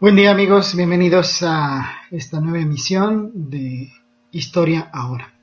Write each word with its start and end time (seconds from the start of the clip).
Buen 0.00 0.16
día 0.16 0.32
amigos, 0.32 0.74
bienvenidos 0.74 1.44
a 1.44 1.88
esta 2.10 2.40
nueva 2.40 2.58
emisión 2.58 3.30
de 3.48 3.92
Historia 4.32 4.90
ahora. 4.92 5.34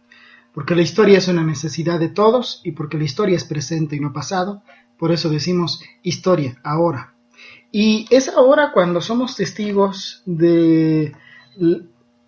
Porque 0.53 0.75
la 0.75 0.81
historia 0.81 1.19
es 1.19 1.29
una 1.29 1.41
necesidad 1.41 2.01
de 2.01 2.09
todos 2.09 2.59
y 2.65 2.73
porque 2.73 2.97
la 2.97 3.05
historia 3.05 3.37
es 3.37 3.45
presente 3.45 3.95
y 3.95 4.01
no 4.01 4.11
pasado, 4.11 4.61
por 4.99 5.13
eso 5.13 5.29
decimos 5.29 5.81
historia 6.03 6.59
ahora. 6.63 7.13
Y 7.71 8.05
es 8.09 8.27
ahora 8.27 8.71
cuando 8.73 8.99
somos 8.99 9.37
testigos 9.37 10.21
de, 10.25 11.13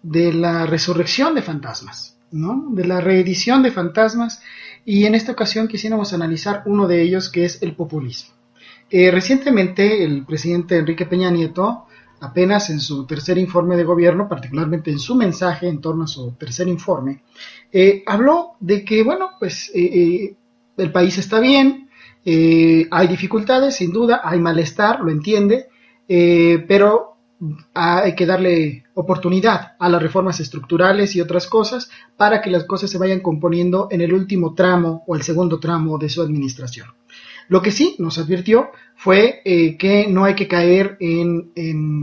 de 0.02 0.34
la 0.34 0.66
resurrección 0.66 1.36
de 1.36 1.42
fantasmas, 1.42 2.18
¿no? 2.32 2.68
de 2.70 2.86
la 2.86 3.02
reedición 3.02 3.64
de 3.64 3.72
fantasmas 3.72 4.42
y 4.86 5.06
en 5.06 5.14
esta 5.14 5.34
ocasión 5.34 5.68
quisiéramos 5.68 6.14
analizar 6.14 6.64
uno 6.68 6.88
de 6.88 7.02
ellos 7.02 7.30
que 7.30 7.44
es 7.44 7.62
el 7.62 7.76
populismo. 7.76 8.34
Eh, 8.90 9.12
recientemente 9.12 10.06
el 10.06 10.26
presidente 10.26 10.78
Enrique 10.78 11.06
Peña 11.06 11.30
Nieto 11.30 11.88
apenas 12.24 12.70
en 12.70 12.80
su 12.80 13.06
tercer 13.06 13.38
informe 13.38 13.76
de 13.76 13.84
gobierno, 13.84 14.30
particularmente 14.30 14.90
en 14.90 15.00
su 15.00 15.14
mensaje 15.14 15.68
en 15.68 15.82
torno 15.82 16.06
a 16.06 16.08
su 16.08 16.32
tercer 16.32 16.70
informe, 16.70 17.24
eh, 17.72 18.02
habló 18.06 18.54
de 18.62 18.86
que, 18.86 19.04
bueno, 19.04 19.32
pues 19.40 19.70
eh, 19.76 19.84
eh, 19.84 20.36
el 20.78 20.92
país 20.92 21.18
está 21.18 21.42
bien, 21.42 21.90
hay 22.26 23.08
dificultades, 23.10 23.76
sin 23.76 23.92
duda, 23.92 24.22
hay 24.24 24.40
malestar, 24.40 25.02
lo 25.02 25.12
entiende, 25.12 25.68
pero 26.08 27.18
hay 27.74 28.16
que 28.16 28.26
darle 28.26 28.86
oportunidad 28.94 29.74
a 29.78 29.90
las 29.90 30.02
reformas 30.02 30.40
estructurales 30.40 31.18
y 31.18 31.22
otras 31.22 31.48
cosas 31.48 31.90
para 32.16 32.42
que 32.42 32.50
las 32.50 32.64
cosas 32.64 32.90
se 32.90 32.98
vayan 32.98 33.20
componiendo 33.20 33.90
en 33.92 34.00
el 34.00 34.14
último 34.14 34.54
tramo 34.54 35.04
o 35.06 35.18
el 35.18 35.24
segundo 35.24 35.60
tramo 35.60 35.98
de 35.98 36.08
su 36.08 36.22
administración. 36.22 36.88
Lo 37.48 37.62
que 37.62 37.72
sí 37.72 37.96
nos 38.00 38.18
advirtió 38.18 38.72
fue 38.96 39.42
eh, 39.46 39.78
que 39.78 40.08
no 40.08 40.26
hay 40.26 40.36
que 40.36 40.48
caer 40.48 40.98
en, 41.00 41.52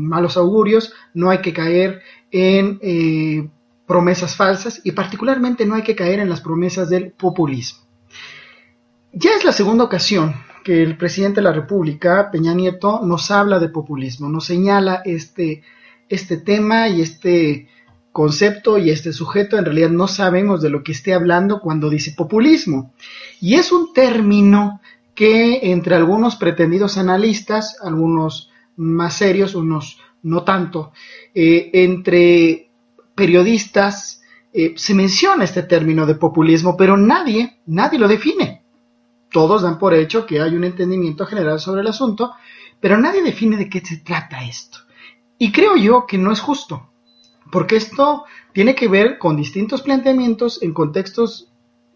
malos 0.07 0.37
augurios, 0.37 0.93
no 1.15 1.31
hay 1.31 1.39
que 1.39 1.53
caer 1.53 2.03
en 2.31 2.79
eh, 2.83 3.49
promesas 3.87 4.37
falsas 4.37 4.81
y 4.85 4.93
particularmente 4.93 5.67
no 5.67 5.75
hay 5.75 5.83
que 5.83 5.97
caer 5.97 6.21
en 6.21 6.29
las 6.29 6.41
promesas 6.41 6.89
del 6.89 7.13
populismo. 7.13 7.81
Ya 9.13 9.31
es 9.37 9.45
la 9.45 9.53
segunda 9.53 9.85
ocasión 9.85 10.35
que 10.63 10.83
el 10.83 10.97
presidente 10.97 11.41
de 11.41 11.45
la 11.45 11.53
República, 11.53 12.31
Peña 12.31 12.55
Nieto, 12.55 13.01
nos 13.05 13.31
habla 13.31 13.59
de 13.59 13.69
populismo, 13.69 14.29
nos 14.29 14.47
señala 14.47 15.03
este, 15.05 15.63
este 16.09 16.37
tema 16.37 16.89
y 16.89 17.01
este 17.01 17.69
concepto 18.13 18.79
y 18.79 18.91
este 18.91 19.13
sujeto 19.13 19.57
en 19.57 19.65
realidad 19.65 19.91
no 19.91 20.09
sabemos 20.09 20.61
de 20.61 20.71
lo 20.71 20.83
que 20.83 20.93
esté 20.93 21.15
hablando 21.15 21.61
cuando 21.61 21.89
dice 21.89 22.13
populismo. 22.17 22.93
Y 23.41 23.55
es 23.55 23.73
un 23.73 23.93
término 23.93 24.81
que 25.21 25.71
entre 25.71 25.95
algunos 25.95 26.37
pretendidos 26.37 26.97
analistas, 26.97 27.77
algunos 27.83 28.51
más 28.77 29.13
serios, 29.13 29.55
unos 29.55 29.99
no 30.23 30.45
tanto, 30.45 30.93
eh, 31.35 31.69
entre 31.75 32.71
periodistas 33.15 34.23
eh, 34.51 34.73
se 34.79 34.95
menciona 34.95 35.45
este 35.45 35.65
término 35.65 36.07
de 36.07 36.15
populismo, 36.15 36.75
pero 36.75 36.97
nadie, 36.97 37.61
nadie 37.67 37.99
lo 37.99 38.09
define. 38.09 38.65
Todos 39.31 39.61
dan 39.61 39.79
por 39.79 39.93
hecho 39.93 40.25
que 40.25 40.41
hay 40.41 40.55
un 40.55 40.65
entendimiento 40.65 41.27
general 41.27 41.61
sobre 41.61 41.83
el 41.83 41.89
asunto, 41.89 42.33
pero 42.81 42.97
nadie 42.97 43.23
define 43.23 43.59
de 43.59 43.69
qué 43.69 43.81
se 43.81 43.99
trata 43.99 44.43
esto. 44.43 44.79
Y 45.37 45.53
creo 45.53 45.77
yo 45.77 46.07
que 46.07 46.17
no 46.17 46.33
es 46.33 46.41
justo, 46.41 46.93
porque 47.53 47.77
esto 47.77 48.25
tiene 48.55 48.75
que 48.75 48.89
ver 48.89 49.19
con 49.19 49.37
distintos 49.37 49.83
planteamientos 49.83 50.63
en 50.63 50.73
contextos 50.73 51.50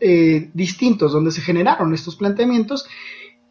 eh, 0.06 0.50
distintos 0.52 1.12
donde 1.12 1.30
se 1.30 1.40
generaron 1.40 1.94
estos 1.94 2.16
planteamientos 2.16 2.86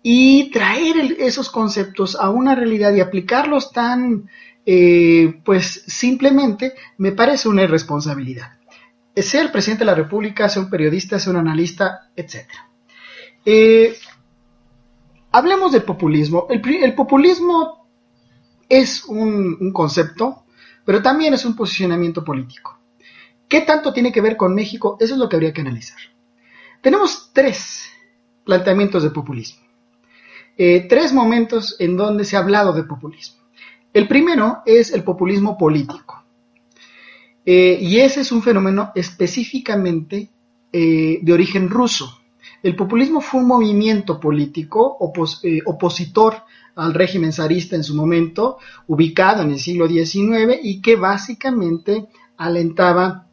y 0.04 0.52
traer 0.52 1.16
esos 1.18 1.50
conceptos 1.50 2.16
a 2.16 2.30
una 2.30 2.54
realidad 2.54 2.94
y 2.94 3.00
aplicarlos 3.00 3.72
tan, 3.72 4.30
eh, 4.68 5.42
pues 5.44 5.84
simplemente 5.88 6.76
me 7.00 7.12
parece 7.12 7.50
una 7.50 7.64
irresponsabilidad. 7.64 8.60
Sea 9.16 9.42
el 9.42 9.52
presidente 9.52 9.82
de 9.82 9.88
la 9.88 9.96
República, 9.96 10.48
sea 10.48 10.62
un 10.62 10.70
periodista, 10.70 11.18
sea 11.18 11.32
un 11.32 11.40
analista, 11.40 12.12
etc. 12.16 12.46
Eh, 13.46 13.96
hablemos 15.32 15.72
del 15.72 15.82
populismo. 15.82 16.46
El, 16.52 16.94
populismo 16.94 17.88
es 18.70 19.06
un 19.06 19.74
concepto, 19.74 20.46
pero 20.86 21.02
también 21.02 21.34
es 21.34 21.46
un 21.46 21.56
posicionamiento 21.56 22.24
político. 22.24 22.80
¿Qué 23.48 23.62
tanto 23.62 23.92
tiene 23.92 24.12
que 24.12 24.22
ver 24.22 24.38
con 24.38 24.54
México? 24.54 24.98
Eso 25.00 25.14
es 25.14 25.20
lo 25.20 25.30
que 25.30 25.36
habría 25.36 25.54
que 25.54 25.62
analizar. 25.62 26.00
Tenemos 26.84 27.30
tres 27.32 27.90
planteamientos 28.44 29.04
de 29.04 29.10
populismo. 29.10 29.64
Eh, 30.58 30.86
tres 30.90 31.14
momentos 31.14 31.78
en 31.80 31.96
donde 31.96 32.26
se 32.26 32.36
ha 32.36 32.40
hablado 32.40 32.74
de 32.74 32.84
populismo. 32.84 33.38
El 33.94 34.06
primero 34.06 34.58
es 34.66 34.92
el 34.92 35.02
populismo 35.02 35.58
político. 35.58 36.26
Eh, 37.46 37.78
y 37.80 38.02
ese 38.02 38.20
es 38.20 38.34
un 38.34 38.44
fenómeno 38.44 38.92
específicamente 38.96 40.30
eh, 40.74 41.20
de 41.22 41.34
origen 41.34 41.70
ruso. 41.70 42.20
El 42.62 42.76
populismo 42.76 43.22
fue 43.22 43.40
un 43.40 43.48
movimiento 43.48 44.20
político 44.20 44.98
opositor 45.66 46.44
al 46.76 46.94
régimen 46.94 47.32
zarista 47.32 47.78
en 47.78 47.84
su 47.86 47.96
momento, 47.96 48.58
ubicado 48.88 49.42
en 49.42 49.52
el 49.52 49.60
siglo 49.60 49.88
XIX 49.88 50.60
y 50.62 50.82
que 50.82 50.98
básicamente 50.98 52.08
alentaba 52.36 53.30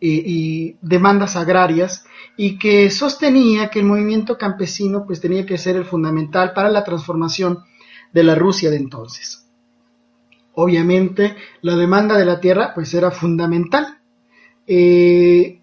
demandas 0.00 1.36
agrarias 1.36 2.06
y 2.36 2.58
que 2.58 2.88
sostenía 2.90 3.68
que 3.68 3.80
el 3.80 3.84
movimiento 3.84 4.38
campesino 4.38 5.04
pues 5.06 5.20
tenía 5.20 5.44
que 5.44 5.58
ser 5.58 5.76
el 5.76 5.84
fundamental 5.84 6.52
para 6.54 6.70
la 6.70 6.84
transformación 6.84 7.64
de 8.12 8.24
la 8.24 8.34
Rusia 8.34 8.70
de 8.70 8.76
entonces. 8.76 9.46
Obviamente 10.54 11.36
la 11.62 11.76
demanda 11.76 12.16
de 12.16 12.24
la 12.24 12.40
tierra 12.40 12.72
pues 12.74 12.92
era 12.94 13.10
fundamental 13.10 13.98
eh, 14.66 15.60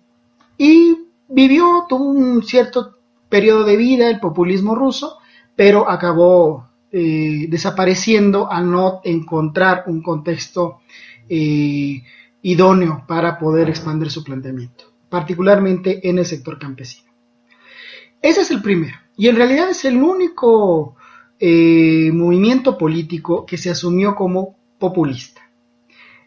y 0.57 0.97
vivió, 1.29 1.85
tuvo 1.87 2.11
un 2.11 2.43
cierto 2.43 2.97
periodo 3.29 3.63
de 3.63 3.77
vida 3.77 4.09
el 4.09 4.19
populismo 4.19 4.75
ruso, 4.75 5.17
pero 5.55 5.89
acabó 5.89 6.67
eh, 6.91 7.47
desapareciendo 7.49 8.51
al 8.51 8.71
no 8.71 9.01
encontrar 9.03 9.83
un 9.87 10.01
contexto 10.01 10.81
eh, 11.29 12.01
idóneo 12.41 13.03
para 13.07 13.37
poder 13.37 13.69
expandir 13.69 14.09
su 14.11 14.23
planteamiento 14.23 14.97
particularmente 15.09 16.07
en 16.07 16.19
el 16.19 16.25
sector 16.25 16.59
campesino. 16.59 17.11
Ese 18.21 18.41
es 18.41 18.51
el 18.51 18.61
primero, 18.61 18.97
y 19.15 19.27
en 19.27 19.35
realidad 19.35 19.69
es 19.69 19.85
el 19.85 20.01
único 20.01 20.95
eh, 21.39 22.09
movimiento 22.13 22.77
político 22.77 23.45
que 23.45 23.57
se 23.57 23.69
asumió 23.69 24.15
como 24.15 24.57
populista. 24.79 25.41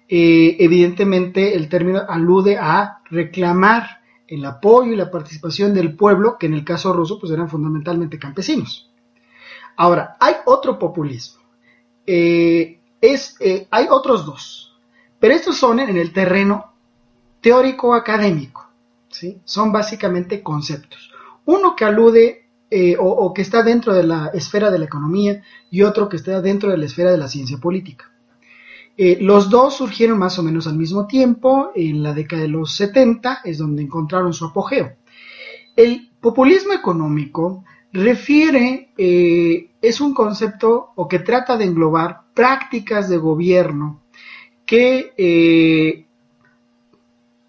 Eh, 0.08 0.56
evidentemente 0.58 1.54
el 1.54 1.68
término 1.68 2.00
alude 2.08 2.56
a 2.58 3.00
reclamar 3.10 4.00
el 4.26 4.44
apoyo 4.44 4.92
y 4.92 4.96
la 4.96 5.10
participación 5.10 5.74
del 5.74 5.96
pueblo, 5.96 6.36
que 6.38 6.46
en 6.46 6.54
el 6.54 6.64
caso 6.64 6.92
ruso 6.92 7.18
pues 7.18 7.32
eran 7.32 7.48
fundamentalmente 7.48 8.18
campesinos. 8.18 8.92
Ahora, 9.76 10.16
hay 10.20 10.34
otro 10.46 10.78
populismo. 10.78 11.40
Eh, 12.06 12.80
es, 13.00 13.36
hay 13.70 13.86
otros 13.88 14.26
dos, 14.26 14.69
pero 15.20 15.34
estos 15.34 15.56
son 15.56 15.78
en 15.78 15.96
el 15.96 16.12
terreno 16.12 16.72
teórico 17.40 17.94
académico. 17.94 18.68
Son 19.44 19.70
básicamente 19.70 20.42
conceptos. 20.42 21.12
Uno 21.44 21.76
que 21.76 21.84
alude 21.84 22.46
eh, 22.70 22.96
o, 22.98 23.34
que 23.34 23.42
está 23.42 23.62
dentro 23.62 23.92
de 23.92 24.04
la 24.04 24.30
esfera 24.32 24.70
de 24.70 24.78
la 24.78 24.84
economía 24.84 25.42
y 25.70 25.82
otro 25.82 26.08
que 26.08 26.16
está 26.16 26.40
dentro 26.40 26.70
de 26.70 26.78
la 26.78 26.86
esfera 26.86 27.10
de 27.10 27.18
la 27.18 27.28
ciencia 27.28 27.58
política. 27.58 28.10
Eh, 28.96 29.18
los 29.20 29.50
dos 29.50 29.74
surgieron 29.74 30.18
más 30.18 30.38
o 30.38 30.42
menos 30.42 30.66
al 30.66 30.76
mismo 30.76 31.06
tiempo, 31.06 31.72
en 31.74 32.02
la 32.02 32.12
década 32.14 32.42
de 32.42 32.48
los 32.48 32.72
70 32.76 33.40
es 33.44 33.58
donde 33.58 33.82
encontraron 33.82 34.32
su 34.32 34.46
apogeo. 34.46 34.92
El 35.74 36.10
populismo 36.20 36.72
económico 36.72 37.64
refiere, 37.92 38.92
eh, 38.96 39.70
es 39.82 40.00
un 40.00 40.14
concepto 40.14 40.92
o 40.94 41.08
que 41.08 41.18
trata 41.18 41.56
de 41.56 41.64
englobar 41.64 42.22
prácticas 42.34 43.08
de 43.08 43.16
gobierno 43.16 44.02
que 44.70 46.06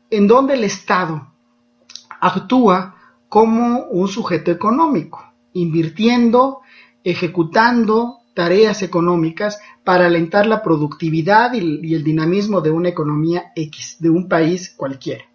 en 0.09 0.27
donde 0.27 0.55
el 0.55 0.63
Estado 0.63 1.31
actúa 2.19 2.95
como 3.29 3.83
un 3.91 4.07
sujeto 4.07 4.49
económico, 4.49 5.31
invirtiendo, 5.53 6.61
ejecutando 7.03 8.21
tareas 8.33 8.81
económicas 8.81 9.59
para 9.83 10.07
alentar 10.07 10.47
la 10.47 10.63
productividad 10.63 11.53
y 11.53 11.93
el 11.93 12.03
dinamismo 12.03 12.59
de 12.59 12.71
una 12.71 12.89
economía 12.89 13.51
X, 13.55 13.97
de 13.99 14.09
un 14.09 14.27
país 14.27 14.73
cualquiera. 14.75 15.25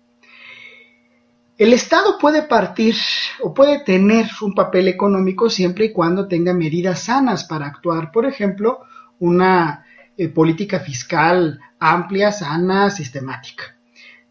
El 1.56 1.72
Estado 1.72 2.18
puede 2.18 2.42
partir 2.42 2.96
o 3.44 3.54
puede 3.54 3.84
tener 3.84 4.28
un 4.40 4.54
papel 4.54 4.88
económico 4.88 5.48
siempre 5.48 5.84
y 5.84 5.92
cuando 5.92 6.26
tenga 6.26 6.52
medidas 6.52 7.04
sanas 7.04 7.44
para 7.44 7.66
actuar. 7.66 8.10
Por 8.10 8.26
ejemplo, 8.26 8.80
una 9.20 9.85
eh, 10.16 10.28
política 10.28 10.80
fiscal 10.80 11.60
amplia, 11.78 12.32
sana, 12.32 12.90
sistemática. 12.90 13.76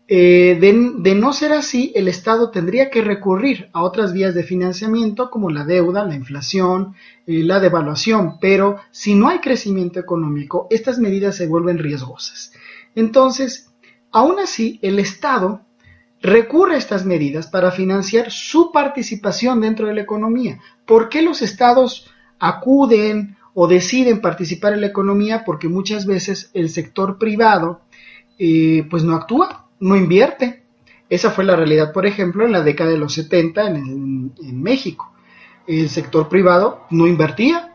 Eh, 0.07 0.57
de, 0.61 1.15
no 1.15 1.33
ser 1.33 1.51
así, 1.51 1.91
el 1.95 2.07
Estado 2.07 2.51
tendría 2.51 2.91
que 2.91 3.01
recurrir 3.01 3.69
a 3.73 3.81
otras 3.81 4.13
vías 4.13 4.35
de 4.35 4.43
financiamiento 4.43 5.31
como 5.31 5.49
la 5.49 5.63
deuda, 5.63 6.05
la 6.05 6.13
inflación, 6.13 6.93
eh, 7.25 7.43
la 7.43 7.59
devaluación, 7.59 8.37
pero 8.39 8.77
si 8.91 9.15
no 9.15 9.29
hay 9.29 9.39
crecimiento 9.39 9.99
económico, 9.99 10.67
estas 10.69 10.99
medidas 10.99 11.35
se 11.35 11.47
vuelven 11.47 11.79
riesgosas. 11.79 12.53
Entonces, 12.93 13.71
aún 14.11 14.39
así, 14.39 14.79
el 14.83 14.99
Estado 14.99 15.61
recurre 16.21 16.75
a 16.75 16.79
estas 16.79 17.03
medidas 17.03 17.47
para 17.47 17.71
financiar 17.71 18.29
su 18.29 18.71
participación 18.71 19.61
dentro 19.61 19.87
de 19.87 19.95
la 19.95 20.01
economía. 20.01 20.59
¿Por 20.85 21.09
qué 21.09 21.23
los 21.23 21.41
estados 21.41 22.11
acuden 22.37 23.34
o 23.55 23.67
deciden 23.67 24.21
participar 24.21 24.73
en 24.73 24.81
la 24.81 24.87
economía? 24.87 25.43
Porque 25.43 25.67
muchas 25.67 26.05
veces 26.05 26.51
el 26.53 26.69
sector 26.69 27.17
privado 27.17 27.81
eh, 28.37 28.85
pues 28.89 29.03
no 29.03 29.15
actúa, 29.15 29.67
no 29.79 29.95
invierte. 29.95 30.63
Esa 31.09 31.31
fue 31.31 31.45
la 31.45 31.55
realidad, 31.55 31.93
por 31.93 32.05
ejemplo, 32.05 32.45
en 32.45 32.51
la 32.51 32.61
década 32.61 32.91
de 32.91 32.97
los 32.97 33.13
70 33.13 33.67
en, 33.67 34.61
México. 34.61 35.11
El 35.67 35.89
sector 35.89 36.27
privado 36.27 36.85
no 36.89 37.07
invertía 37.07 37.73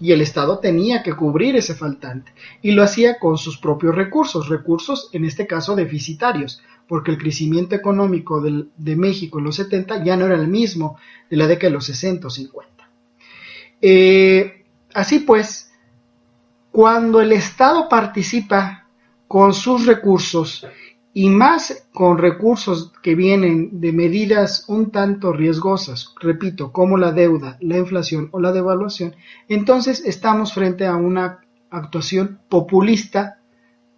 y 0.00 0.12
el 0.12 0.20
Estado 0.20 0.58
tenía 0.58 1.02
que 1.02 1.14
cubrir 1.14 1.56
ese 1.56 1.74
faltante 1.74 2.32
y 2.60 2.72
lo 2.72 2.82
hacía 2.82 3.18
con 3.18 3.38
sus 3.38 3.58
propios 3.58 3.94
recursos, 3.94 4.48
recursos 4.48 5.08
en 5.12 5.24
este 5.24 5.46
caso 5.46 5.76
deficitarios, 5.76 6.60
porque 6.88 7.10
el 7.10 7.18
crecimiento 7.18 7.74
económico 7.74 8.40
de 8.40 8.96
México 8.96 9.38
en 9.38 9.44
los 9.44 9.56
70 9.56 10.04
ya 10.04 10.16
no 10.16 10.26
era 10.26 10.34
el 10.34 10.48
mismo 10.48 10.98
de 11.30 11.36
la 11.36 11.46
década 11.46 11.68
de 11.68 11.74
los 11.74 11.86
60 11.86 12.26
o 12.26 12.30
50. 12.30 12.90
Eh, 13.80 14.61
así 14.94 15.20
pues, 15.20 15.72
cuando 16.70 17.20
el 17.20 17.32
Estado 17.32 17.88
participa 17.88 18.86
con 19.28 19.52
sus 19.52 19.86
recursos 19.86 20.66
y 21.14 21.28
más 21.28 21.86
con 21.92 22.16
recursos 22.16 22.92
que 23.02 23.14
vienen 23.14 23.80
de 23.80 23.92
medidas 23.92 24.64
un 24.68 24.90
tanto 24.90 25.32
riesgosas, 25.32 26.14
repito, 26.20 26.72
como 26.72 26.96
la 26.96 27.12
deuda, 27.12 27.58
la 27.60 27.76
inflación 27.76 28.28
o 28.32 28.40
la 28.40 28.52
devaluación, 28.52 29.14
entonces 29.48 30.02
estamos 30.06 30.54
frente 30.54 30.86
a 30.86 30.96
una 30.96 31.40
actuación 31.70 32.40
populista 32.48 33.38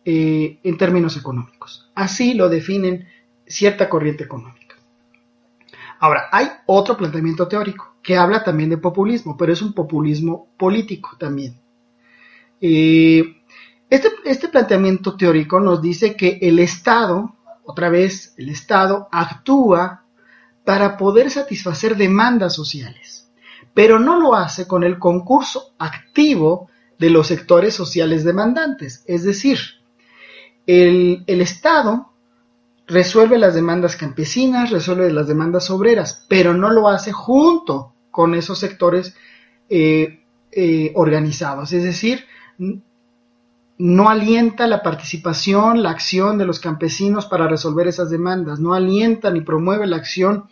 eh, 0.05 0.58
en 0.62 0.76
términos 0.76 1.17
económicos. 1.17 1.91
Así 1.94 2.35
lo 2.35 2.49
definen 2.49 3.08
cierta 3.46 3.88
corriente 3.88 4.25
económica. 4.25 4.76
Ahora, 6.00 6.25
hay 6.32 6.49
otro 6.67 6.96
planteamiento 6.96 7.46
teórico 7.46 7.94
que 8.05 8.17
habla 8.19 8.45
también 8.45 8.69
de 8.69 8.77
populismo, 8.77 9.35
pero 9.37 9.53
es 9.53 9.62
un 9.62 9.73
populismo 9.73 10.51
político 10.59 11.17
también. 11.19 11.59
Eh, 12.61 13.43
este, 13.89 14.11
este, 14.27 14.49
planteamiento 14.49 15.17
teórico 15.17 15.59
nos 15.59 15.81
dice 15.81 16.15
que 16.15 16.39
el 16.43 16.59
Estado, 16.59 17.35
otra 17.65 17.89
vez, 17.89 18.35
el 18.37 18.51
Estado 18.51 19.09
actúa 19.11 20.05
para 20.65 20.99
poder 20.99 21.31
satisfacer 21.31 21.97
demandas 21.97 22.55
sociales, 22.55 23.33
pero 23.73 23.99
no 23.99 24.21
lo 24.21 24.35
hace 24.35 24.69
con 24.69 24.85
el 24.85 24.99
concurso 24.99 25.75
activo 25.79 26.69
de 26.99 27.09
los 27.09 27.27
sectores 27.27 27.75
sociales 27.75 28.23
demandantes. 28.23 29.03
Es 29.06 29.25
decir, 29.25 29.59
el, 30.67 31.25
Estado 31.27 32.12
resuelve 32.87 33.39
las 33.39 33.55
demandas 33.55 33.97
campesinas, 33.97 34.71
resuelve 34.71 35.11
las 35.11 35.27
demandas 35.27 35.71
obreras, 35.71 36.27
pero 36.29 36.53
no 36.53 36.71
lo 36.71 36.89
hace 36.89 37.12
junto 37.12 37.94
con 38.14 38.37
esos 38.37 38.61
sectores 38.61 39.16
eh, 39.69 40.20
eh, 40.52 40.93
organizados. 40.94 41.72
Es 41.72 41.82
decir, 41.82 42.26
no 43.76 44.08
alienta 44.08 44.69
la 44.69 44.84
participación, 44.84 45.82
la 45.82 45.90
acción 45.90 46.38
de 46.38 46.46
los 46.46 46.61
campesinos 46.61 47.26
para 47.26 47.49
resolver 47.49 47.88
esas 47.88 48.11
demandas, 48.11 48.61
no 48.61 48.72
alienta 48.72 49.32
ni 49.32 49.40
promueve 49.40 49.88
la 49.88 49.96
acción 49.96 50.44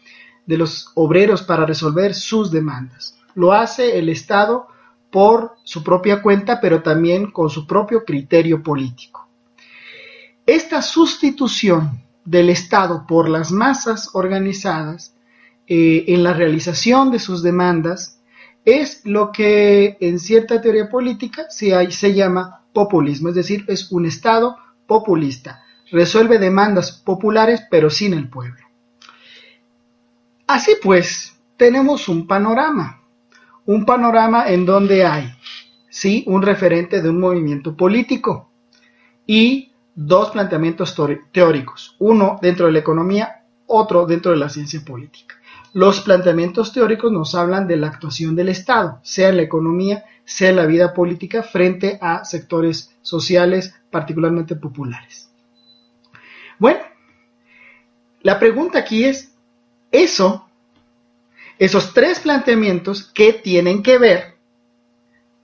de 0.44 0.58
los 0.58 0.90
obreros 0.96 1.42
para 1.42 1.64
resolver 1.64 2.14
sus 2.14 2.50
demandas. 2.50 3.16
Lo 3.36 3.52
hace 3.52 3.96
el 3.96 4.08
Estado 4.08 4.66
por 5.12 5.54
su 5.62 5.84
propia 5.84 6.20
cuenta, 6.20 6.60
pero 6.60 6.82
también 6.82 7.30
con 7.30 7.48
su 7.48 7.64
propio 7.64 8.04
criterio 8.04 8.60
político. 8.60 9.28
Esta 10.44 10.82
sustitución 10.82 12.02
del 12.24 12.50
Estado 12.50 13.06
por 13.06 13.28
las 13.28 13.52
masas 13.52 14.10
organizadas 14.14 15.14
eh, 15.74 16.04
en 16.08 16.22
la 16.22 16.34
realización 16.34 17.10
de 17.10 17.18
sus 17.18 17.42
demandas 17.42 18.20
es 18.66 19.00
lo 19.06 19.32
que 19.32 19.96
en 20.00 20.18
cierta 20.18 20.60
teoría 20.60 20.90
política 20.90 21.46
se, 21.48 21.90
se 21.90 22.12
llama 22.12 22.66
populismo, 22.74 23.30
es 23.30 23.36
decir, 23.36 23.64
es 23.68 23.90
un 23.90 24.04
Estado 24.04 24.58
populista. 24.86 25.62
Resuelve 25.90 26.38
demandas 26.38 26.92
populares 26.92 27.62
pero 27.70 27.88
sin 27.88 28.12
el 28.12 28.28
pueblo. 28.28 28.66
Así 30.46 30.72
pues, 30.82 31.40
tenemos 31.56 32.06
un 32.06 32.26
panorama, 32.26 33.00
un 33.64 33.86
panorama 33.86 34.48
en 34.48 34.66
donde 34.66 35.06
hay, 35.06 35.32
sí, 35.88 36.22
un 36.26 36.42
referente 36.42 37.00
de 37.00 37.08
un 37.08 37.18
movimiento 37.18 37.74
político 37.74 38.50
y 39.26 39.72
dos 39.94 40.32
planteamientos 40.32 40.94
teóricos, 41.32 41.96
uno 41.98 42.38
dentro 42.42 42.66
de 42.66 42.72
la 42.72 42.80
economía, 42.80 43.46
otro 43.66 44.04
dentro 44.04 44.32
de 44.32 44.36
la 44.36 44.50
ciencia 44.50 44.82
política. 44.84 45.36
Los 45.74 46.00
planteamientos 46.02 46.72
teóricos 46.72 47.10
nos 47.10 47.34
hablan 47.34 47.66
de 47.66 47.76
la 47.76 47.86
actuación 47.86 48.36
del 48.36 48.50
Estado, 48.50 49.00
sea 49.02 49.30
en 49.30 49.38
la 49.38 49.42
economía, 49.42 50.04
sea 50.24 50.52
la 50.52 50.66
vida 50.66 50.92
política 50.92 51.42
frente 51.42 51.98
a 52.00 52.24
sectores 52.24 52.94
sociales 53.00 53.74
particularmente 53.90 54.54
populares. 54.54 55.30
Bueno, 56.58 56.80
la 58.20 58.38
pregunta 58.38 58.80
aquí 58.80 59.04
es, 59.04 59.34
eso, 59.90 60.48
esos 61.58 61.94
tres 61.94 62.20
planteamientos, 62.20 63.10
¿qué 63.14 63.32
tienen 63.32 63.82
que 63.82 63.98
ver 63.98 64.36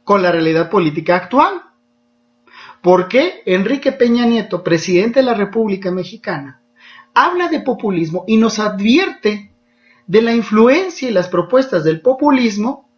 con 0.05 0.23
la 0.23 0.31
realidad 0.31 0.71
política 0.71 1.17
actual? 1.17 1.63
¿Por 2.83 3.09
qué 3.09 3.43
Enrique 3.47 3.93
Peña 3.93 4.27
Nieto, 4.27 4.63
presidente 4.63 5.21
de 5.21 5.27
la 5.27 5.35
República 5.35 5.91
Mexicana, 5.91 6.61
habla 7.15 7.49
de 7.49 7.61
populismo 7.61 8.25
y 8.27 8.37
nos 8.37 8.59
advierte 8.59 9.53
de 10.09 10.23
la 10.23 10.33
influencia 10.33 11.09
y 11.09 11.13
las 11.13 11.29
propuestas 11.29 11.85
del 11.85 12.01
populismo 12.01 12.89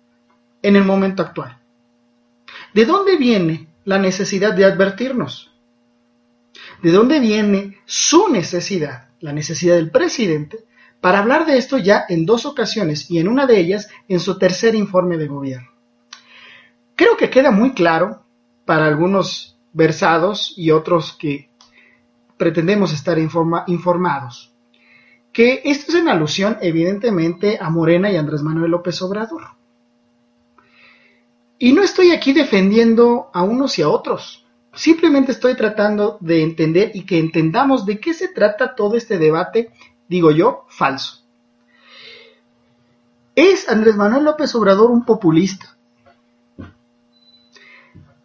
en 0.62 0.76
el 0.76 0.84
momento 0.84 1.22
actual? 1.22 1.58
¿De 2.72 2.86
dónde 2.86 3.16
viene 3.16 3.68
la 3.84 3.98
necesidad 3.98 4.54
de 4.54 4.64
advertirnos? 4.64 5.52
¿De 6.82 6.92
dónde 6.92 7.20
viene 7.20 7.78
su 7.84 8.28
necesidad, 8.28 9.08
la 9.20 9.32
necesidad 9.32 9.74
del 9.74 9.90
presidente, 9.90 10.64
para 11.00 11.18
hablar 11.18 11.46
de 11.46 11.58
esto 11.58 11.78
ya 11.78 12.04
en 12.08 12.24
dos 12.24 12.46
ocasiones 12.46 13.10
y 13.10 13.18
en 13.18 13.28
una 13.28 13.46
de 13.46 13.58
ellas 13.58 13.88
en 14.08 14.20
su 14.20 14.38
tercer 14.38 14.74
informe 14.74 15.18
de 15.18 15.26
gobierno? 15.26 15.68
Creo 16.94 17.16
que 17.16 17.28
queda 17.28 17.50
muy 17.50 17.72
claro 17.72 18.24
para 18.64 18.86
algunos 18.86 19.58
versados 19.72 20.54
y 20.56 20.70
otros 20.70 21.12
que 21.18 21.50
pretendemos 22.36 22.92
estar 22.92 23.18
informados 23.18 24.49
que 25.40 25.62
esto 25.64 25.90
es 25.90 25.94
en 25.94 26.10
alusión 26.10 26.58
evidentemente 26.60 27.56
a 27.58 27.70
Morena 27.70 28.12
y 28.12 28.16
Andrés 28.16 28.42
Manuel 28.42 28.72
López 28.72 29.00
Obrador. 29.00 29.44
Y 31.58 31.72
no 31.72 31.82
estoy 31.82 32.10
aquí 32.10 32.34
defendiendo 32.34 33.30
a 33.32 33.42
unos 33.42 33.78
y 33.78 33.82
a 33.82 33.88
otros. 33.88 34.46
Simplemente 34.74 35.32
estoy 35.32 35.54
tratando 35.54 36.18
de 36.20 36.42
entender 36.42 36.90
y 36.92 37.06
que 37.06 37.18
entendamos 37.18 37.86
de 37.86 37.98
qué 37.98 38.12
se 38.12 38.28
trata 38.28 38.74
todo 38.74 38.96
este 38.96 39.16
debate, 39.16 39.70
digo 40.10 40.30
yo, 40.30 40.66
falso. 40.68 41.24
¿Es 43.34 43.66
Andrés 43.66 43.96
Manuel 43.96 44.24
López 44.24 44.54
Obrador 44.54 44.90
un 44.90 45.06
populista? 45.06 45.74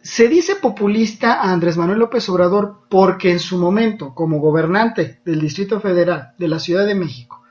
Se 0.06 0.28
dice 0.28 0.54
populista 0.54 1.42
a 1.42 1.50
Andrés 1.50 1.76
Manuel 1.76 1.98
López 1.98 2.28
Obrador 2.28 2.82
porque 2.88 3.32
en 3.32 3.40
su 3.40 3.58
momento, 3.58 4.14
como 4.14 4.38
gobernante 4.38 5.18
del 5.24 5.40
Distrito 5.40 5.80
Federal 5.80 6.32
de 6.38 6.46
la 6.46 6.60
Ciudad 6.60 6.86
de 6.86 6.94
México, 6.94 7.42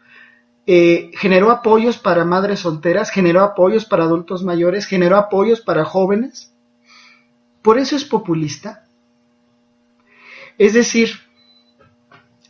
eh, 0.65 1.11
generó 1.15 1.51
apoyos 1.51 1.97
para 1.97 2.23
madres 2.23 2.61
solteras, 2.61 3.11
generó 3.11 3.41
apoyos 3.41 3.83
para 3.83 4.05
adultos 4.05 4.45
mayores, 4.45 4.85
generó 4.85 5.17
apoyos 5.17 5.59
para 5.59 5.83
jóvenes. 5.83 6.55
Por 7.61 7.77
eso 7.77 7.97
es 7.97 8.05
populista. 8.05 8.87
Es 10.57 10.71
decir, 10.73 11.09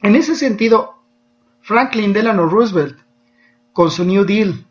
en 0.03 0.15
ese 0.15 0.35
sentido, 0.35 1.01
Franklin 1.62 2.13
Delano 2.13 2.45
Roosevelt, 2.45 3.00
con 3.74 3.89
su 3.89 4.05
New 4.05 4.24
Deal, 4.24 4.67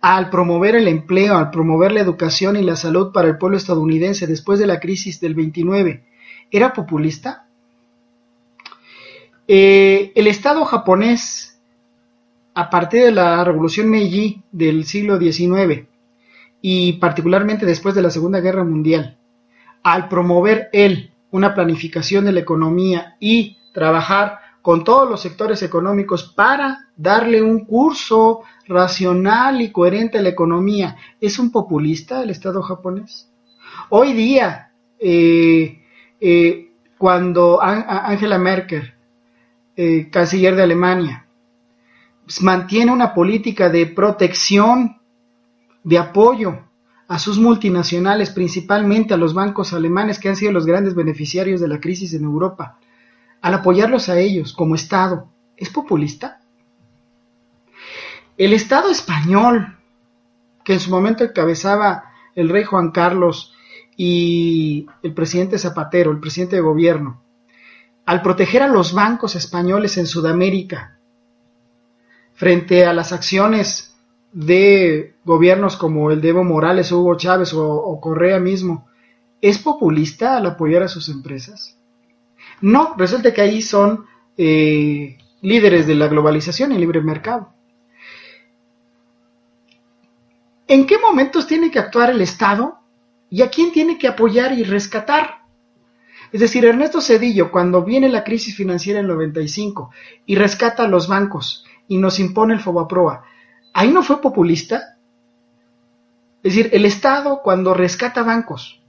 al 0.00 0.30
promover 0.30 0.76
el 0.76 0.88
empleo, 0.88 1.36
al 1.36 1.50
promover 1.50 1.92
la 1.92 2.00
educación 2.00 2.56
y 2.56 2.62
la 2.62 2.76
salud 2.76 3.12
para 3.12 3.28
el 3.28 3.38
pueblo 3.38 3.56
estadounidense 3.56 4.26
después 4.26 4.58
de 4.58 4.66
la 4.66 4.80
crisis 4.80 5.20
del 5.20 5.34
29, 5.34 6.04
¿era 6.50 6.72
populista? 6.72 7.46
Eh, 9.48 10.12
el 10.14 10.26
Estado 10.26 10.64
japonés 10.64 11.58
a 12.54 12.70
partir 12.70 13.04
de 13.04 13.12
la 13.12 13.42
Revolución 13.44 13.88
Meiji 13.88 14.42
del 14.52 14.84
siglo 14.84 15.18
XIX 15.18 15.86
y 16.60 16.94
particularmente 16.94 17.66
después 17.66 17.94
de 17.94 18.02
la 18.02 18.10
Segunda 18.10 18.40
Guerra 18.40 18.64
Mundial, 18.64 19.16
al 19.82 20.08
promover 20.08 20.68
él 20.72 21.12
una 21.30 21.54
planificación 21.54 22.24
de 22.24 22.32
la 22.32 22.40
economía 22.40 23.16
y 23.20 23.58
trabajar 23.72 24.40
con 24.62 24.84
todos 24.84 25.08
los 25.08 25.20
sectores 25.20 25.62
económicos 25.62 26.32
para 26.34 26.88
darle 26.96 27.42
un 27.42 27.64
curso 27.64 28.42
racional 28.66 29.60
y 29.60 29.70
coherente 29.70 30.18
a 30.18 30.22
la 30.22 30.28
economía. 30.28 30.96
¿Es 31.20 31.38
un 31.38 31.50
populista 31.50 32.22
el 32.22 32.30
Estado 32.30 32.62
japonés? 32.62 33.30
Hoy 33.90 34.12
día, 34.12 34.72
eh, 34.98 35.82
eh, 36.20 36.72
cuando 36.98 37.62
Angela 37.62 38.38
Merkel, 38.38 38.94
eh, 39.76 40.10
canciller 40.10 40.56
de 40.56 40.64
Alemania, 40.64 41.26
mantiene 42.40 42.92
una 42.92 43.14
política 43.14 43.70
de 43.70 43.86
protección, 43.86 44.98
de 45.84 45.98
apoyo 45.98 46.58
a 47.06 47.18
sus 47.18 47.38
multinacionales, 47.38 48.30
principalmente 48.30 49.14
a 49.14 49.16
los 49.16 49.32
bancos 49.32 49.72
alemanes 49.72 50.18
que 50.18 50.28
han 50.28 50.36
sido 50.36 50.52
los 50.52 50.66
grandes 50.66 50.94
beneficiarios 50.94 51.60
de 51.60 51.68
la 51.68 51.80
crisis 51.80 52.12
en 52.12 52.24
Europa, 52.24 52.77
al 53.40 53.54
apoyarlos 53.54 54.08
a 54.08 54.18
ellos 54.18 54.52
como 54.52 54.74
Estado, 54.74 55.28
¿es 55.56 55.70
populista? 55.70 56.40
El 58.36 58.52
Estado 58.52 58.90
español, 58.90 59.78
que 60.64 60.74
en 60.74 60.80
su 60.80 60.90
momento 60.90 61.24
encabezaba 61.24 62.04
el 62.34 62.48
rey 62.48 62.64
Juan 62.64 62.92
Carlos 62.92 63.54
y 63.96 64.86
el 65.02 65.12
presidente 65.14 65.58
Zapatero, 65.58 66.12
el 66.12 66.20
presidente 66.20 66.56
de 66.56 66.62
gobierno, 66.62 67.22
al 68.06 68.22
proteger 68.22 68.62
a 68.62 68.68
los 68.68 68.92
bancos 68.92 69.34
españoles 69.34 69.98
en 69.98 70.06
Sudamérica 70.06 70.98
frente 72.34 72.86
a 72.86 72.92
las 72.92 73.12
acciones 73.12 73.96
de 74.32 75.16
gobiernos 75.24 75.76
como 75.76 76.10
el 76.10 76.20
de 76.20 76.28
Evo 76.28 76.44
Morales, 76.44 76.92
Hugo 76.92 77.16
Chávez 77.16 77.52
o, 77.54 77.98
Correa 78.00 78.38
mismo, 78.38 78.86
¿es 79.40 79.58
populista 79.58 80.36
al 80.36 80.46
apoyar 80.46 80.82
a 80.84 80.88
sus 80.88 81.08
empresas? 81.08 81.77
No, 82.60 82.94
resulta 82.96 83.32
que 83.32 83.40
ahí 83.40 83.62
son 83.62 84.06
eh, 84.36 85.18
líderes 85.42 85.86
de 85.86 85.94
la 85.94 86.08
globalización 86.08 86.72
y 86.72 86.78
libre 86.78 87.00
mercado. 87.00 87.52
¿En 90.66 90.86
qué 90.86 90.98
momentos 90.98 91.46
tiene 91.46 91.70
que 91.70 91.78
actuar 91.78 92.10
el 92.10 92.20
Estado 92.20 92.80
y 93.30 93.42
a 93.42 93.50
quién 93.50 93.72
tiene 93.72 93.96
que 93.96 94.08
apoyar 94.08 94.52
y 94.52 94.64
rescatar? 94.64 95.38
Es 96.30 96.40
decir, 96.40 96.64
Ernesto 96.64 97.00
Cedillo, 97.00 97.50
cuando 97.50 97.84
viene 97.84 98.08
la 98.08 98.22
crisis 98.22 98.54
financiera 98.54 98.98
en 98.98 99.06
el 99.06 99.12
95 99.12 99.90
y 100.26 100.34
rescata 100.36 100.84
a 100.84 100.88
los 100.88 101.08
bancos 101.08 101.64
y 101.86 101.96
nos 101.96 102.20
impone 102.20 102.54
el 102.54 102.60
Fobaproa, 102.60 103.22
ahí 103.72 103.90
no 103.90 104.02
fue 104.02 104.20
populista. 104.20 104.98
Es 106.42 106.54
decir, 106.54 106.68
el 106.74 106.84
Estado 106.84 107.40
cuando 107.42 107.72
rescata 107.72 108.22
bancos, 108.22 108.82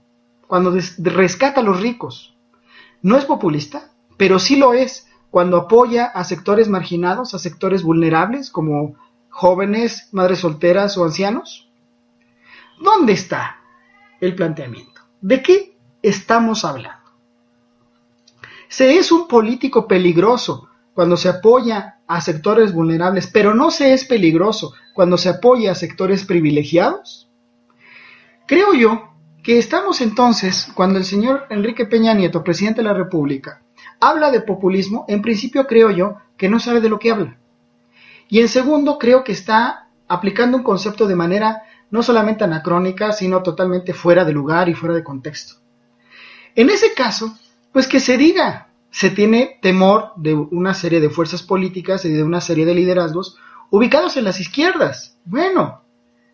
cuando 0.46 0.76
rescata 0.98 1.60
a 1.60 1.64
los 1.64 1.80
ricos, 1.80 2.36
no 3.02 3.16
es 3.16 3.24
populista, 3.24 3.90
pero 4.16 4.38
sí 4.38 4.56
lo 4.56 4.72
es 4.72 5.08
cuando 5.30 5.56
apoya 5.56 6.06
a 6.06 6.24
sectores 6.24 6.68
marginados, 6.68 7.34
a 7.34 7.38
sectores 7.38 7.82
vulnerables 7.82 8.50
como 8.50 8.96
jóvenes, 9.28 10.08
madres 10.12 10.40
solteras 10.40 10.98
o 10.98 11.04
ancianos. 11.04 11.70
¿Dónde 12.80 13.12
está 13.12 13.56
el 14.20 14.34
planteamiento? 14.34 15.00
¿De 15.20 15.42
qué 15.42 15.76
estamos 16.02 16.64
hablando? 16.64 16.98
Se 18.68 18.96
es 18.96 19.12
un 19.12 19.28
político 19.28 19.86
peligroso 19.86 20.68
cuando 20.94 21.16
se 21.16 21.28
apoya 21.28 22.00
a 22.06 22.20
sectores 22.20 22.72
vulnerables, 22.72 23.28
pero 23.28 23.54
no 23.54 23.70
se 23.70 23.92
es 23.92 24.04
peligroso 24.04 24.74
cuando 24.94 25.16
se 25.16 25.28
apoya 25.28 25.72
a 25.72 25.76
sectores 25.76 26.24
privilegiados? 26.24 27.30
Creo 28.46 28.74
yo 28.74 29.09
que 29.42 29.58
estamos 29.58 30.00
entonces, 30.00 30.68
cuando 30.74 30.98
el 30.98 31.04
señor 31.04 31.46
Enrique 31.50 31.86
Peña 31.86 32.14
Nieto, 32.14 32.44
presidente 32.44 32.82
de 32.82 32.88
la 32.88 32.94
República, 32.94 33.62
habla 34.00 34.30
de 34.30 34.40
populismo, 34.40 35.04
en 35.08 35.22
principio 35.22 35.66
creo 35.66 35.90
yo 35.90 36.16
que 36.36 36.48
no 36.48 36.60
sabe 36.60 36.80
de 36.80 36.88
lo 36.88 36.98
que 36.98 37.10
habla. 37.10 37.38
Y 38.28 38.40
en 38.40 38.48
segundo, 38.48 38.98
creo 38.98 39.24
que 39.24 39.32
está 39.32 39.88
aplicando 40.08 40.56
un 40.56 40.62
concepto 40.62 41.06
de 41.06 41.16
manera 41.16 41.62
no 41.90 42.02
solamente 42.02 42.44
anacrónica, 42.44 43.12
sino 43.12 43.42
totalmente 43.42 43.94
fuera 43.94 44.24
de 44.24 44.32
lugar 44.32 44.68
y 44.68 44.74
fuera 44.74 44.94
de 44.94 45.04
contexto. 45.04 45.54
En 46.54 46.70
ese 46.70 46.94
caso, 46.94 47.36
pues 47.72 47.86
que 47.86 48.00
se 48.00 48.16
diga, 48.16 48.68
se 48.90 49.10
tiene 49.10 49.58
temor 49.62 50.12
de 50.16 50.34
una 50.34 50.74
serie 50.74 51.00
de 51.00 51.10
fuerzas 51.10 51.42
políticas 51.42 52.04
y 52.04 52.12
de 52.12 52.22
una 52.22 52.40
serie 52.40 52.66
de 52.66 52.74
liderazgos 52.74 53.36
ubicados 53.70 54.16
en 54.16 54.24
las 54.24 54.40
izquierdas. 54.40 55.16
Bueno, 55.24 55.79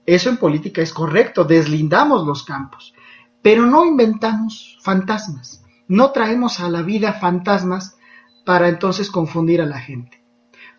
eso 0.07 0.31
en 0.31 0.37
política 0.37 0.83
es 0.83 0.93
correcto, 0.93 1.45
deslindamos 1.45 2.27
los 2.27 2.45
campos, 2.45 2.95
pero 3.43 3.67
no 3.67 3.85
inventamos 3.85 4.79
fantasmas, 4.81 5.65
no 5.89 6.13
traemos 6.13 6.61
a 6.61 6.69
la 6.69 6.83
vida 6.83 7.13
fantasmas 7.13 7.97
para 8.45 8.69
entonces 8.69 9.11
confundir 9.11 9.61
a 9.61 9.67
la 9.67 9.81
gente. 9.81 10.23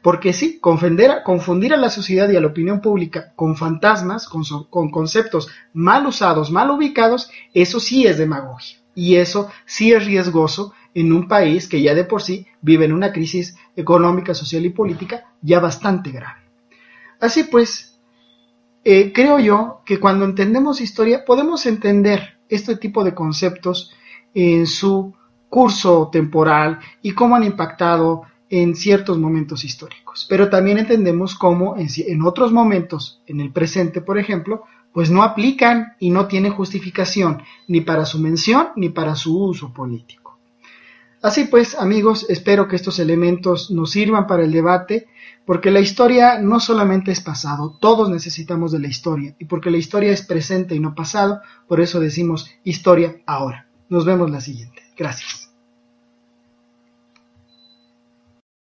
Porque 0.01 0.31
sí, 0.31 0.59
confundir, 0.59 1.73
a 1.73 1.77
la 1.77 1.89
sociedad 1.89 2.29
y 2.29 2.37
a 2.37 2.41
la 2.41 2.47
opinión 2.47 2.79
pública 2.79 3.33
con 3.35 3.57
fantasmas, 3.57 4.29
con 4.29 4.91
conceptos 4.91 5.49
mal 5.73 6.05
usados, 6.05 6.51
mal 6.51 6.71
ubicados, 6.71 7.29
eso 7.53 7.79
sí 7.79 8.05
es 8.05 8.17
demagogia. 8.17 8.77
Y 8.95 9.17
eso 9.17 9.51
sí 9.65 9.91
es 9.91 10.05
riesgoso 10.05 10.73
en 10.93 11.11
un 11.11 11.27
país 11.27 11.67
que 11.67 11.81
ya 11.81 11.93
de 11.93 12.03
por 12.03 12.21
sí 12.21 12.47
vive 12.61 12.85
en 12.85 12.93
una 12.93 13.11
crisis 13.11 13.57
económica, 13.75 14.33
social 14.33 14.65
y 14.65 14.69
política 14.69 15.25
ya 15.41 15.59
bastante 15.59 16.11
grave. 16.11 16.41
Así 17.19 17.43
pues, 17.43 17.96
eh, 18.89 19.11
creo 19.11 19.37
yo 19.37 19.81
que 19.85 19.99
cuando 19.99 20.23
entendemos 20.23 20.79
historia 20.79 21.25
podemos 21.25 21.65
entender 21.65 22.39
este 22.47 22.77
tipo 22.77 23.03
de 23.03 23.13
conceptos 23.13 23.93
en 24.33 24.65
su 24.65 25.13
curso 25.49 26.09
temporal 26.09 26.79
y 27.01 27.11
cómo 27.11 27.35
han 27.35 27.43
impactado 27.43 28.21
en 28.49 28.77
ciertos 28.77 29.17
momentos 29.17 29.65
históricos. 29.65 30.25
Pero 30.29 30.49
también 30.49 30.77
entendemos 30.77 31.35
cómo 31.35 31.75
en, 31.75 31.89
en, 31.97 32.21
otros 32.21 32.53
momentos, 32.53 33.21
en 33.27 33.41
el 33.41 33.51
presente, 33.51 33.99
por 33.99 34.17
ejemplo, 34.17 34.63
pues 34.93 35.11
no 35.11 35.21
aplican 35.21 35.97
y 35.99 36.09
no 36.09 36.27
tienen 36.27 36.53
justificación 36.53 37.43
ni 37.67 37.81
para 37.81 38.05
su 38.05 38.19
mención 38.19 38.69
ni 38.77 38.87
para 38.87 39.15
su 39.15 39.37
uso 39.37 39.73
político. 39.73 40.26
Así 41.27 41.43
pues, 41.43 41.75
amigos, 41.75 42.25
espero 42.29 42.69
que 42.69 42.77
estos 42.77 42.99
elementos 42.99 43.69
nos 43.69 43.91
sirvan 43.91 44.27
para 44.27 44.45
el 44.45 44.53
debate, 44.53 45.09
porque 45.45 45.71
la 45.71 45.81
historia 45.81 46.39
no 46.39 46.61
solamente 46.61 47.11
es 47.11 47.19
pasado, 47.19 47.77
todos 47.81 48.09
necesitamos 48.09 48.71
de 48.71 48.79
la 48.79 48.87
historia, 48.87 49.35
y 49.37 49.43
porque 49.43 49.69
la 49.69 49.75
historia 49.75 50.13
es 50.13 50.25
presente 50.25 50.73
y 50.73 50.79
no 50.79 50.95
pasado, 50.95 51.41
por 51.67 51.81
eso 51.81 51.99
decimos 51.99 52.49
historia 52.63 53.17
ahora. 53.25 53.67
Nos 53.89 54.05
vemos 54.05 54.31
la 54.31 54.39
siguiente. 54.39 54.81
Gracias. 54.97 55.46